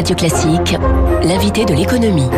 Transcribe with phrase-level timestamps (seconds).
[0.00, 0.78] Radio Classique,
[1.24, 2.30] l'invité de l'économie.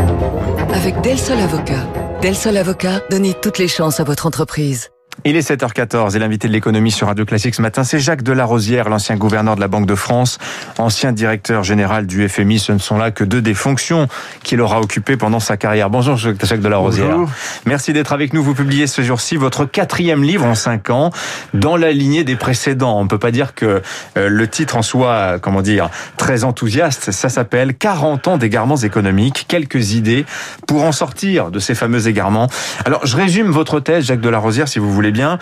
[0.75, 1.87] Avec Del Sol Avocat.
[2.21, 4.91] Del Sol Avocat, donnez toutes les chances à votre entreprise.
[5.25, 8.89] Il est 7h14 et l'invité de l'économie sur Radio Classique ce matin, c'est Jacques Delarosière,
[8.89, 10.39] l'ancien gouverneur de la Banque de France,
[10.79, 12.59] ancien directeur général du FMI.
[12.59, 14.09] Ce ne sont là que deux des fonctions
[14.43, 15.91] qu'il aura occupées pendant sa carrière.
[15.91, 17.11] Bonjour Jacques Delarosière.
[17.11, 17.31] Bonjour.
[17.67, 18.43] Merci d'être avec nous.
[18.43, 21.11] Vous publiez ce jour-ci votre quatrième livre en cinq ans,
[21.55, 22.99] dans la lignée des précédents.
[22.99, 23.83] On ne peut pas dire que
[24.17, 27.13] euh, le titre en soit, comment dire, très enthousiaste.
[27.13, 30.25] Ça s'appelle 40 ans d'égarements économiques, quelques idées
[30.67, 32.49] pour en sortir de ces fameux égarements.
[32.85, 35.39] Alors, je résume votre thèse, Jacques Delarosière, si vous voulez bien,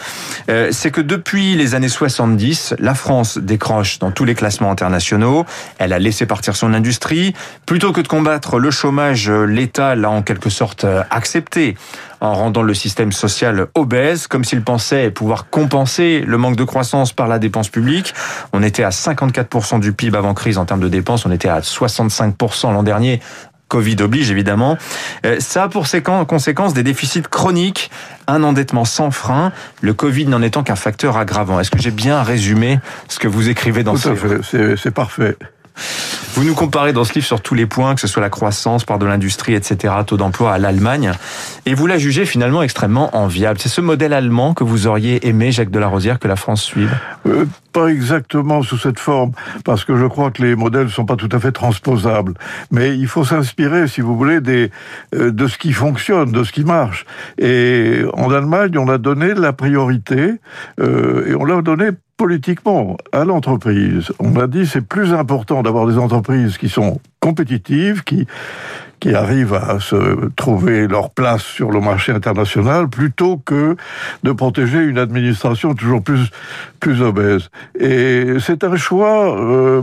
[0.48, 5.44] euh, c'est que depuis les années 70, la France décroche dans tous les classements internationaux.
[5.78, 7.34] Elle a laissé partir son industrie.
[7.66, 11.76] Plutôt que de combattre le chômage, l'État l'a en quelque sorte euh, accepté
[12.20, 17.12] en rendant le système social obèse, comme s'il pensait pouvoir compenser le manque de croissance
[17.12, 18.14] par la dépense publique.
[18.52, 21.60] On était à 54% du PIB avant crise en termes de dépenses, on était à
[21.60, 23.20] 65% l'an dernier
[23.70, 24.76] Covid oblige évidemment.
[25.24, 25.86] Euh, ça a pour
[26.26, 27.90] conséquence des déficits chroniques,
[28.30, 31.60] un endettement sans frein, le Covid n'en étant qu'un facteur aggravant.
[31.60, 35.36] Est-ce que j'ai bien résumé ce que vous écrivez dans Tout ce livre c'est parfait.
[36.34, 38.84] Vous nous comparez dans ce livre sur tous les points, que ce soit la croissance,
[38.84, 41.12] part de l'industrie, etc., taux d'emploi à l'Allemagne,
[41.66, 43.58] et vous la jugez finalement extrêmement enviable.
[43.58, 46.90] C'est ce modèle allemand que vous auriez aimé, Jacques Delarosière, que la France suive?
[47.26, 49.32] Euh, Pas exactement sous cette forme,
[49.64, 52.34] parce que je crois que les modèles ne sont pas tout à fait transposables.
[52.70, 56.64] Mais il faut s'inspirer, si vous voulez, euh, de ce qui fonctionne, de ce qui
[56.64, 57.06] marche.
[57.38, 60.34] Et en Allemagne, on a donné la priorité,
[60.80, 64.12] euh, et on l'a donné politiquement à l'entreprise.
[64.18, 68.26] On a dit c'est plus important d'avoir des entreprises qui sont compétitives, qui
[69.00, 73.74] qui arrivent à se trouver leur place sur le marché international plutôt que
[74.22, 76.28] de protéger une administration toujours plus
[76.78, 77.48] plus obèse.
[77.78, 79.34] Et c'est un choix.
[79.40, 79.80] Euh,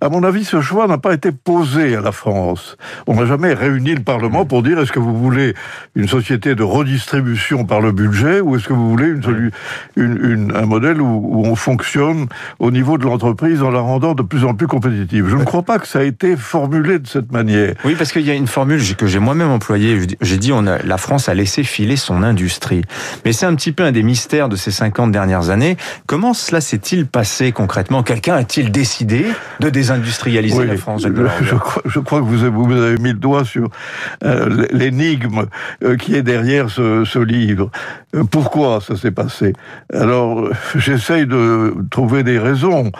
[0.00, 2.76] à mon avis, ce choix n'a pas été posé à la France.
[3.06, 5.54] On n'a jamais réuni le Parlement pour dire est-ce que vous voulez
[5.94, 9.50] une société de redistribution par le budget ou est-ce que vous voulez une,
[9.96, 12.26] une, une, un modèle où, où, on fonctionne
[12.58, 15.28] au niveau de l'entreprise en la rendant de plus en plus compétitive?
[15.28, 17.74] Je ne crois pas que ça a été formulé de cette manière.
[17.84, 19.98] Oui, parce qu'il y a une formule que j'ai moi-même employée.
[20.20, 22.82] J'ai dit on a, la France a laissé filer son industrie.
[23.24, 25.76] Mais c'est un petit peu un des mystères de ces 50 dernières années.
[26.06, 28.02] Comment cela s'est-il passé concrètement?
[28.02, 29.26] Quelqu'un a-t-il décidé
[29.60, 31.08] de désindustrialiser oui, la France je,
[31.42, 33.68] je, crois, je, crois, que vous avez, vous avez, mis le doigt sur
[34.24, 35.46] euh, l'énigme
[35.84, 37.70] euh, qui est derrière ce, ce livre.
[38.14, 39.52] Euh, pourquoi ça s'est passé?
[39.92, 42.92] Alors, j'essaye de trouver des raisons.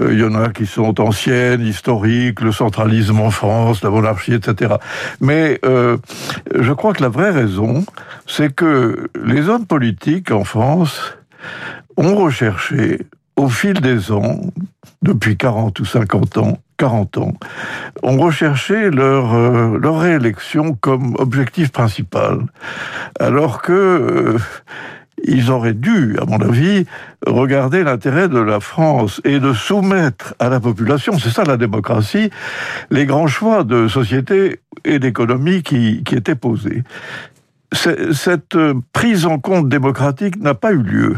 [0.00, 4.74] Il y en a qui sont anciennes, historiques, le centralisme en France, la monarchie, etc.
[5.20, 5.96] Mais euh,
[6.54, 7.84] je crois que la vraie raison,
[8.26, 11.16] c'est que les hommes politiques en France
[11.96, 13.00] ont recherché
[13.40, 14.38] au fil des ans,
[15.00, 17.32] depuis 40 ou 50 ans, 40 ans,
[18.02, 22.40] ont recherché leur, euh, leur réélection comme objectif principal.
[23.18, 24.38] Alors que euh,
[25.24, 26.84] ils auraient dû, à mon avis,
[27.26, 32.28] regarder l'intérêt de la France et de soumettre à la population, c'est ça la démocratie,
[32.90, 36.82] les grands choix de société et d'économie qui étaient posés.
[37.72, 38.56] Cette
[38.92, 41.16] prise en compte démocratique n'a pas eu lieu.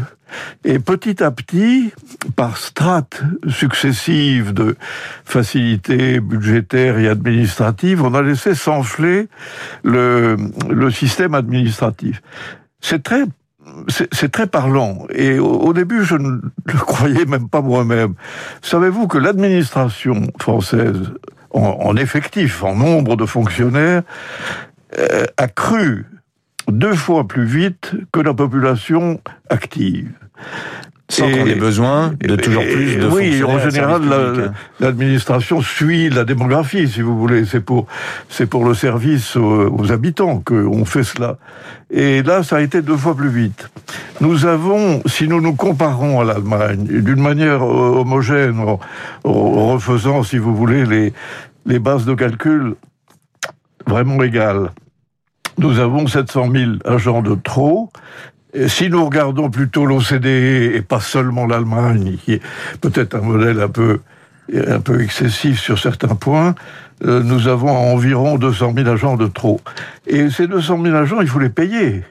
[0.63, 1.91] Et petit à petit,
[2.35, 4.75] par strates successives de
[5.25, 9.27] facilités budgétaires et administratives, on a laissé s'enfler
[9.83, 10.37] le,
[10.91, 12.21] système administratif.
[12.81, 13.23] C'est très
[13.87, 15.07] c'est très parlant.
[15.15, 18.13] Et au, début, je ne le croyais même pas moi-même.
[18.61, 21.11] Savez-vous que l'administration française,
[21.49, 24.03] en, en, effectif, en nombre de fonctionnaires,
[24.99, 26.05] euh, a cru
[26.69, 29.19] deux fois plus vite que la population
[29.49, 30.11] active.
[31.09, 34.01] Sans qu'on ait besoin de toujours plus de Oui, en général,
[34.79, 37.45] l'administration la, suit la démographie, si vous voulez.
[37.45, 37.87] C'est pour,
[38.29, 41.37] c'est pour le service aux, aux habitants qu'on fait cela.
[41.91, 43.69] Et là, ça a été deux fois plus vite.
[44.21, 48.79] Nous avons, si nous nous comparons à l'Allemagne, d'une manière homogène, en,
[49.23, 51.13] en, refaisant, si vous voulez, les,
[51.65, 52.75] les bases de calcul
[53.85, 54.71] vraiment égales,
[55.57, 57.91] nous avons 700 000 agents de trop.
[58.67, 62.41] Si nous regardons plutôt l'OCDE et pas seulement l'Allemagne, qui est
[62.81, 64.01] peut-être un modèle un peu,
[64.55, 66.53] un peu excessif sur certains points,
[67.03, 69.59] euh, nous avons environ 200 000 agents de trop.
[70.05, 72.03] Et ces 200 000 agents, il faut les payer.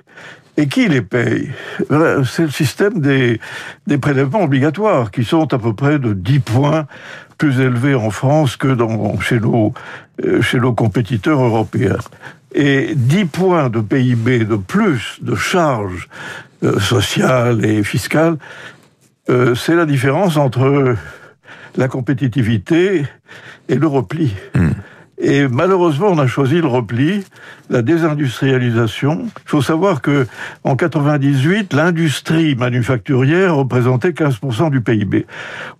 [0.56, 1.50] Et qui les paye?
[1.88, 3.40] C'est le système des,
[3.86, 6.86] des prélèvements obligatoires, qui sont à peu près de 10 points
[7.38, 9.72] plus élevés en France que dans, chez, nos,
[10.42, 11.96] chez nos compétiteurs européens
[12.54, 16.08] et 10 points de PIB de plus de charges
[16.62, 18.36] euh, sociales et fiscales,
[19.30, 20.96] euh, c'est la différence entre
[21.76, 23.06] la compétitivité
[23.68, 24.34] et le repli.
[24.54, 24.70] Hmm.
[25.24, 27.24] Et malheureusement, on a choisi le repli,
[27.70, 29.26] la désindustrialisation.
[29.44, 30.26] Il faut savoir que
[30.64, 35.26] en 98, l'industrie manufacturière représentait 15% du PIB.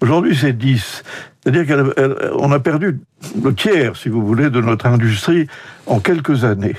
[0.00, 1.03] Aujourd'hui, c'est 10.
[1.43, 3.00] C'est-à-dire qu'on a perdu
[3.43, 5.49] le tiers, si vous voulez, de notre industrie
[5.87, 6.77] en quelques années.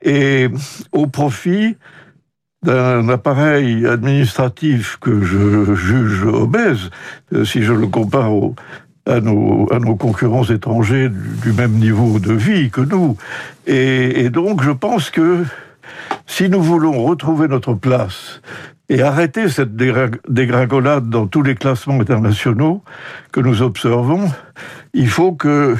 [0.00, 0.48] Et
[0.92, 1.76] au profit
[2.62, 6.90] d'un appareil administratif que je juge obèse,
[7.34, 8.54] euh, si je le compare au,
[9.06, 13.16] à nos, à nos concurrents étrangers du, même niveau de vie que nous.
[13.66, 15.44] Et, et, donc, je pense que
[16.26, 18.40] si nous voulons retrouver notre place
[18.88, 22.82] et arrêter cette dégringolade dans tous les classements internationaux
[23.32, 24.30] que nous observons,
[24.94, 25.76] il faut que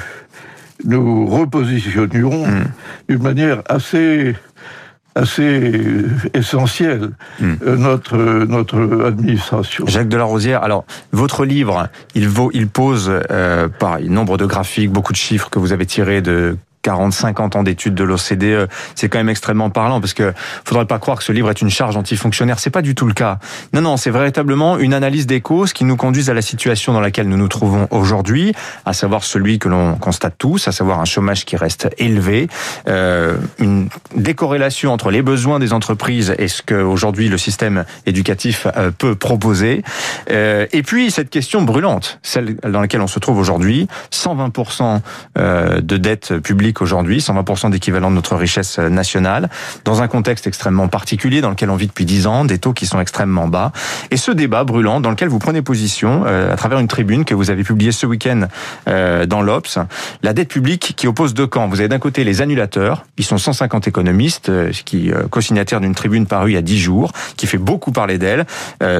[0.83, 2.63] nous repositionnions mmh.
[3.09, 4.35] d'une manière assez
[5.15, 7.53] assez essentiel hmm.
[7.65, 9.85] euh, notre notre administration.
[9.87, 15.13] Jacques Delarosière, alors votre livre, il vaut, il pose euh, par nombre de graphiques, beaucoup
[15.13, 19.17] de chiffres que vous avez tirés de 40, 50 ans d'études de l'OCDE, c'est quand
[19.17, 20.33] même extrêmement parlant parce que
[20.65, 22.59] faudrait pas croire que ce livre est une charge antifonctionnaire.
[22.59, 23.39] C'est pas du tout le cas.
[23.73, 26.99] Non, non, c'est véritablement une analyse des causes qui nous conduisent à la situation dans
[26.99, 28.53] laquelle nous nous trouvons aujourd'hui,
[28.85, 32.49] à savoir celui que l'on constate tous, à savoir un chômage qui reste élevé,
[32.87, 38.67] euh, une décorrélation entre les besoins des entreprises et ce que aujourd'hui le système éducatif
[38.75, 39.83] euh, peut proposer,
[40.29, 44.99] euh, et puis cette question brûlante, celle dans laquelle on se trouve aujourd'hui, 120%
[45.37, 49.49] euh, de dette publique aujourd'hui, 120% d'équivalent de notre richesse nationale,
[49.85, 52.85] dans un contexte extrêmement particulier dans lequel on vit depuis 10 ans, des taux qui
[52.85, 53.71] sont extrêmement bas.
[54.11, 57.33] Et ce débat brûlant dans lequel vous prenez position euh, à travers une tribune que
[57.33, 58.47] vous avez publiée ce week-end
[58.87, 59.79] euh, dans l'Obs,
[60.21, 61.67] la dette publique qui oppose deux camps.
[61.67, 66.25] Vous avez d'un côté les annulateurs, ils sont 150 économistes euh, qui co-signataires d'une tribune
[66.25, 68.45] parue il y a 10 jours, qui fait beaucoup parler d'elle.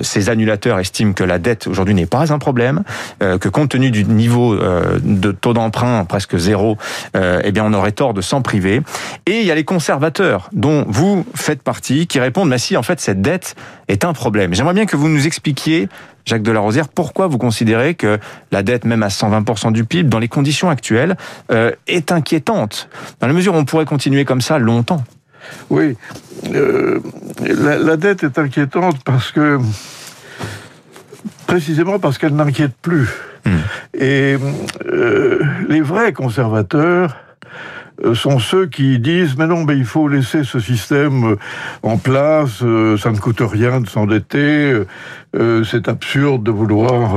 [0.01, 2.83] ces annulateurs estiment que la dette aujourd'hui n'est pas un problème,
[3.19, 6.77] que compte tenu du niveau de taux d'emprunt presque zéro,
[7.15, 8.81] eh bien on aurait tort de s'en priver.
[9.25, 12.83] Et il y a les conservateurs, dont vous faites partie, qui répondent, mais si en
[12.83, 13.56] fait cette dette
[13.88, 14.54] est un problème.
[14.54, 15.89] J'aimerais bien que vous nous expliquiez
[16.25, 18.18] Jacques Delarosière, pourquoi vous considérez que
[18.51, 21.18] la dette, même à 120% du PIB, dans les conditions actuelles,
[21.51, 22.89] euh, est inquiétante
[23.19, 25.04] Dans la mesure où on pourrait continuer comme ça longtemps.
[25.69, 25.98] Oui,
[26.54, 27.01] euh,
[27.42, 29.59] la, dette est inquiétante parce que,
[31.48, 33.09] précisément parce qu'elle n'inquiète plus.
[33.45, 33.57] Hmm.
[34.00, 34.38] Et
[34.86, 37.18] euh, les vrais conservateurs
[38.13, 41.35] sont ceux qui disent mais non mais il faut laisser ce système euh,
[41.83, 44.81] en place euh, ça ne coûte rien de s'endetter
[45.65, 47.15] c'est absurde de vouloir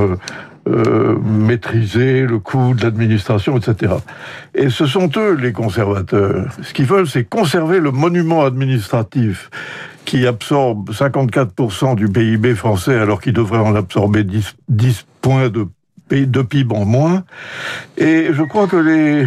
[0.67, 3.93] maîtriser le coût de l'administration, etc.
[4.55, 6.47] Et ce sont eux les conservateurs.
[6.63, 9.51] Ce qu'ils veulent, c'est conserver le monument administratif
[10.07, 15.67] qui absorbe 54% du PIB français alors qu'il devrait en absorber 10, 10 points de,
[16.11, 17.25] de PIB en moins.
[17.99, 19.27] Et je crois que les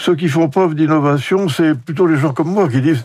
[0.00, 3.04] ceux qui font preuve d'innovation, c'est plutôt les gens comme moi qui disent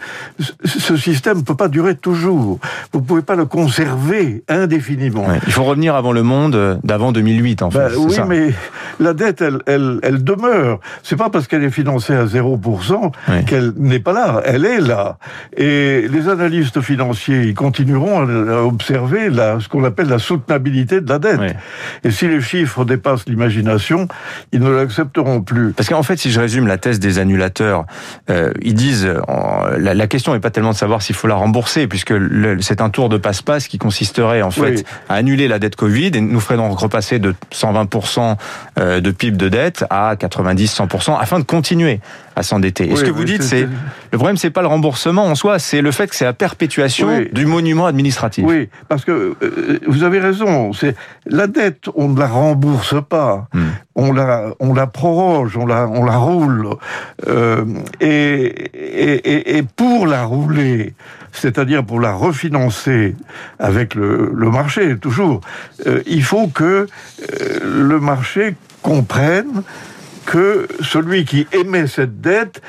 [0.64, 2.60] ce système ne peut pas durer toujours.
[2.94, 5.26] Vous ne pouvez pas le conserver indéfiniment.
[5.46, 7.80] il faut revenir avant le monde d'avant 2008, en fait.
[7.80, 8.54] Ben oui, mais
[9.02, 10.80] la dette, elle, elle, elle demeure.
[11.04, 13.12] C'est pas parce qu'elle est financée à 0%
[13.46, 14.42] qu'elle n'est pas là.
[14.46, 15.18] Elle est là.
[15.58, 21.10] Et les analystes financiers, ils continueront à observer la, ce qu'on appelle la soutenabilité de
[21.10, 21.58] la dette.
[22.06, 24.08] Et si les chiffres dépassent l'imagination,
[24.54, 25.74] ils ne l'accepteront plus.
[25.74, 27.86] Parce qu'en fait, si je résume la des annulateurs,
[28.30, 29.10] euh, ils disent
[29.78, 32.14] la, question n'est pas tellement de savoir s'il faut la rembourser, puisque
[32.62, 36.22] c'est un tour de passe-passe qui consisterait en fait à annuler la dette Covid et
[36.22, 38.36] nous ferait donc repasser de 120%
[38.78, 42.00] euh, de PIB de dette à 90-100% afin de continuer
[42.36, 42.92] à s'endetter.
[42.92, 43.68] Et ce que vous dites, c'est
[44.12, 47.26] le problème, c'est pas le remboursement en soi, c'est le fait que c'est la perpétuation
[47.32, 48.46] du monument administratif.
[48.46, 50.74] Oui, parce que euh, vous avez raison.
[50.74, 53.62] C'est la dette, on ne la rembourse pas, hmm.
[53.96, 56.70] on la on la proroge, on la on la roule,
[57.28, 57.66] euh,
[58.02, 60.94] et, et, et pour la rouler,
[61.32, 63.16] c'est-à-dire pour la refinancer
[63.60, 65.42] avec le, le marché toujours,
[65.88, 66.88] euh, il faut que
[67.64, 69.64] le marché comprenne
[70.26, 72.62] que celui qui émet cette dette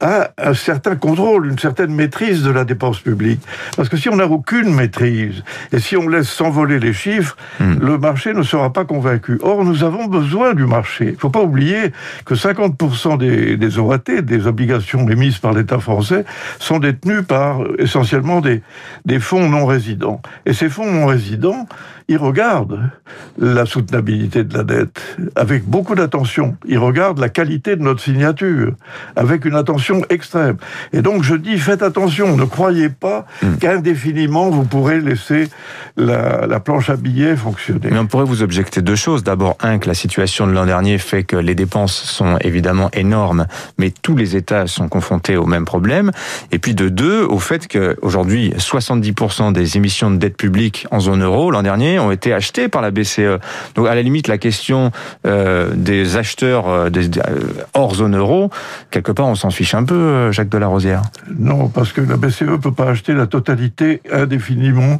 [0.00, 3.40] a un certain contrôle, une certaine maîtrise de la dépense publique.
[3.76, 5.42] Parce que si on n'a aucune maîtrise,
[5.72, 7.78] et si on laisse s'envoler les chiffres, hmm.
[7.80, 9.38] le marché ne sera pas convaincu.
[9.42, 11.06] Or, nous avons besoin du marché.
[11.06, 11.92] Il ne faut pas oublier
[12.24, 16.24] que 50% des, des OAT, des obligations émises par l'État français,
[16.58, 18.62] sont détenues par essentiellement des,
[19.04, 20.20] des fonds non résidents.
[20.44, 21.66] Et ces fonds non résidents,
[22.08, 22.90] il regarde
[23.38, 25.00] la soutenabilité de la dette
[25.36, 26.56] avec beaucoup d'attention.
[26.66, 28.72] Il regarde la qualité de notre signature
[29.16, 30.56] avec une attention extrême.
[30.92, 33.56] Et donc je dis, faites attention, ne croyez pas Hmm.
[33.56, 35.48] qu'indéfiniment vous pourrez laisser
[35.96, 37.88] la, la planche à billets fonctionner.
[37.90, 39.24] Mais on pourrait vous objecter deux choses.
[39.24, 43.46] D'abord, un, que la situation de l'an dernier fait que les dépenses sont évidemment énormes,
[43.78, 46.10] mais tous les États sont confrontés au même problème.
[46.52, 51.22] Et puis de deux, au fait qu'aujourd'hui, 70% des émissions de dette publique en zone
[51.22, 53.38] euro l'an dernier ont été achetées par la BCE.
[53.74, 54.90] Donc à la limite, la question
[55.26, 57.40] euh, des acheteurs euh, euh,
[57.74, 58.50] hors zone euro,
[58.90, 61.02] quelque part, on s'en fiche un peu, Jacques Delarosière.
[61.38, 64.98] Non, parce que la BCE ne peut pas acheter la totalité indéfiniment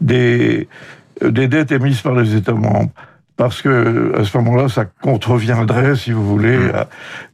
[0.00, 0.68] des,
[1.24, 2.90] des dettes émises par les États membres.
[3.36, 6.72] Parce que à ce moment-là, ça contreviendrait, si vous voulez, Mm.
[6.74, 6.86] à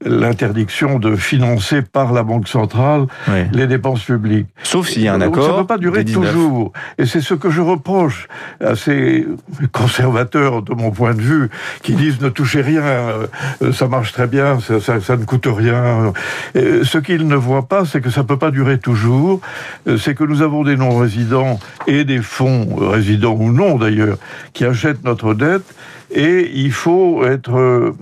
[0.07, 3.45] l'interdiction de financer par la Banque centrale Oui.
[3.52, 4.47] les dépenses publiques.
[4.62, 5.47] Sauf s'il y a un Donc, accord.
[5.47, 6.33] Ça ne peut pas durer des 19.
[6.33, 6.73] toujours.
[6.99, 8.28] Et c'est ce que je reproche
[8.64, 9.26] à ces
[9.73, 11.50] conservateurs, de mon point de vue,
[11.83, 15.47] qui disent ne touchez rien, euh, ça marche très bien, ça, ça- ça ne coûte
[15.49, 16.12] rien.
[16.57, 19.40] Euh, Ce qu'ils ne voient pas, c'est que ça ne peut pas durer toujours.
[19.87, 24.17] Euh, C'est que nous avons des non-résidents et des fonds, résidents ou non d'ailleurs,
[24.52, 25.64] qui achètent notre dette.
[26.11, 27.93] Et il faut être euh,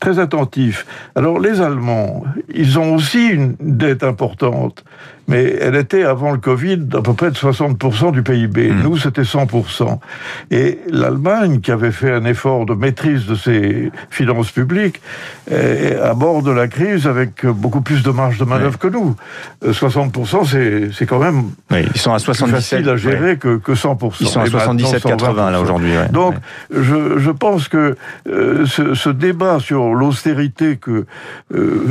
[0.00, 0.86] très attentif.
[1.14, 4.84] Alors les Allemands, ils ont aussi une dette importante,
[5.28, 8.70] mais elle était avant le Covid d'à peu près de 60% du PIB.
[8.70, 8.82] Mm.
[8.82, 9.98] Nous, c'était 100%.
[10.50, 15.00] Et l'Allemagne, qui avait fait un effort de maîtrise de ses finances publiques,
[15.50, 19.14] est à bord de la crise avec beaucoup plus de marge de manœuvre que nous.
[19.64, 22.56] Euh, 60%, c'est c'est quand même Oui, ils sont à plus 77.
[22.78, 23.36] facile à gérer ouais.
[23.36, 24.12] que, que 100%.
[24.20, 25.62] Ils sont à Et maintenant, 77,80 là 120%.
[25.62, 25.96] aujourd'hui.
[25.96, 26.08] ouais.
[26.10, 26.38] Donc, Ouais.
[26.82, 27.96] je, je pense que
[28.28, 31.04] euh, ce, ce débat sur l'austérité que
[31.54, 31.86] euh,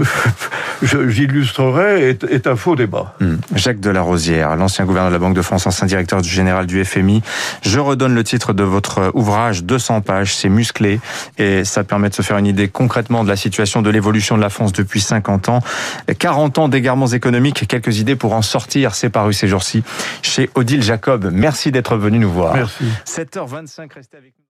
[0.84, 3.14] j'illustrerai est, est un faux débat.
[3.22, 3.36] Hmm.
[3.54, 7.22] Jacques Delarosière, l'ancien gouverneur de la Banque de France, ancien directeur général du FMI.
[7.62, 11.00] Je redonne le titre de votre ouvrage, 200 pages, c'est musclé
[11.38, 14.42] et ça permet de se faire une idée concrètement de la situation de l'évolution de
[14.42, 15.60] la France depuis 50 ans.
[16.18, 19.84] 40 ans d'égarements économiques, quelques idées pour en sortir, c'est paru ces jours-ci
[20.24, 21.30] chez Odile Jacob.
[21.32, 22.56] Merci d'être venu nous voir.
[22.56, 22.86] Merci.
[23.06, 24.40] 7h25, restez avec nous.